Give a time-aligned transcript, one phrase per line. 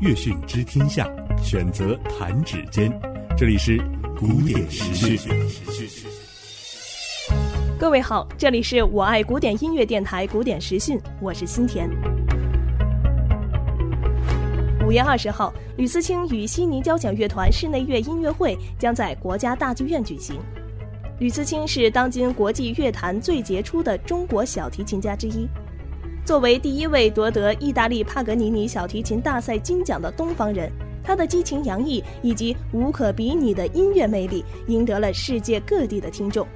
[0.00, 1.06] 乐讯知天下，
[1.42, 2.90] 选择弹指间。
[3.36, 3.76] 这里是
[4.18, 5.30] 古典时讯。
[7.78, 11.86] 各位好，这里是我爱古典音乐电台古典时讯，我是新田。
[14.86, 20.40] 五月二十号，吕思清与悉尼交响乐团室内乐音乐会将在国家大剧院举行。
[21.18, 25.46] 吕思清是当今国际乐坛最杰出的中国小提琴家之一。
[26.30, 30.70] 作为第一位夺得意大利帕格尼尼小提琴大赛金奖的东方人，
[31.02, 36.46] 他的激情洋溢以及无可比拟的音乐魅力，赢得了世界各地的听众，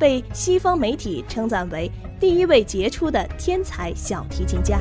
[0.00, 1.88] 被西方媒体称赞为
[2.18, 4.80] 第一位杰出的天才小提琴家。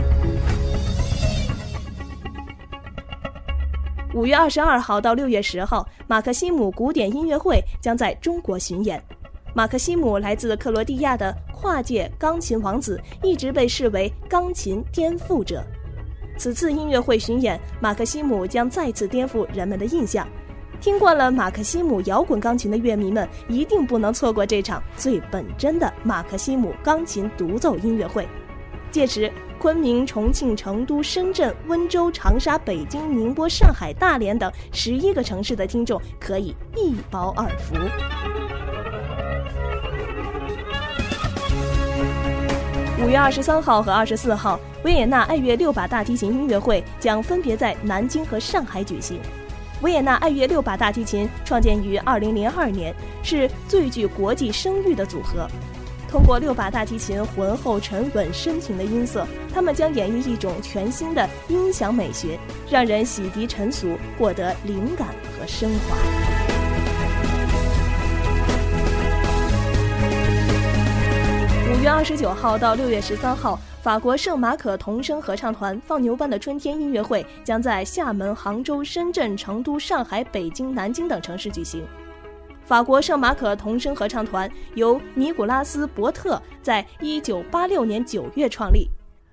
[4.15, 8.99] 五月二十二号到六月十号，马克西姆古典音乐会将在中国巡演。
[9.59, 15.61] 马克西姆来自克罗地亚的跨界钢琴王子，一直被视为钢琴颠覆者。
[16.37, 20.25] 此次音乐会巡演，马克西姆将再次颠覆人们的印象。
[20.79, 28.25] 听惯了马克西姆摇滚钢琴的乐迷们，一定不能错过这场最本真的马克西姆钢琴独奏音乐会。
[28.91, 37.75] 届时，昆明、重庆、成都、深圳、温州、长沙、北京、宁波、上海、大连等十一个城市的听众可以一饱耳福。
[43.01, 49.19] 五月二十三号和二十四号，维也纳爱乐六把大提琴音乐会将分别在南京和上海举行。
[49.81, 55.47] 维也纳爱乐六把大提琴创建于二零零二年，是最具国际声誉的组合。
[56.09, 62.37] 通过六把大提琴浑厚、沉稳、深情的音色，他们将演绎一种全新的音响美学，
[62.69, 65.07] 让人洗涤尘俗，获得灵感
[65.39, 66.38] 和升华。
[71.89, 81.83] 月二十九号到六月十三号，法国圣马可童声合唱团《放牛班的春天》音乐会将在厦门、杭州、深圳、成都、上海、北京、南京等城市举行。
[82.63, 88.87] 法国圣马可童声合唱团由尼古拉斯·伯特在一九八六年九月创立，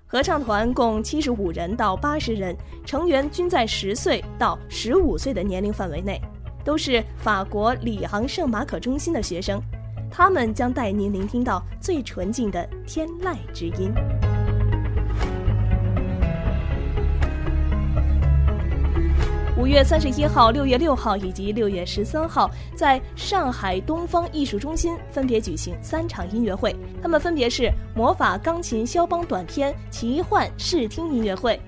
[0.07, 6.19] 合唱团共七十五人到八十人，成员均在十岁到十五岁的年龄范围内，
[6.65, 9.61] 都是法国里昂圣马可中心的学生。
[10.09, 13.93] 他们将带您聆听到最纯净的天籁之音。
[19.59, 31.59] 五月三十一号、六月六号以及六月十三号，在上海东方艺术中心分别举行三场音乐会，他们分别是魔法钢琴肖邦短篇奇幻视听音乐会、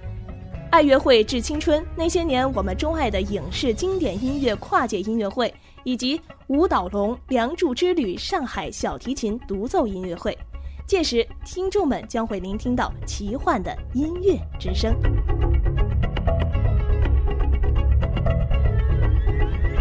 [0.72, 5.54] 爱乐会致青春那些年我们钟爱的影视经典音乐跨界音乐会。
[5.86, 10.38] 以及舞蹈龙梁祝之旅上海小提琴独奏音乐会，
[10.86, 14.94] 届时听众们将会聆听到奇幻的音乐之声。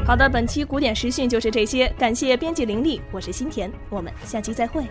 [0.06, 4.84] 好的，本期古典时讯就是这些，感谢编辑林丽，我是新田，我们下期再会。